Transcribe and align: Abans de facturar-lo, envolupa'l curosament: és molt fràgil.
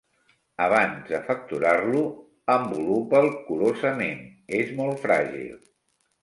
Abans 0.67 1.03
de 1.09 1.17
facturar-lo, 1.27 2.01
envolupa'l 2.55 3.29
curosament: 3.51 4.25
és 4.63 4.73
molt 4.81 5.05
fràgil. 5.05 5.55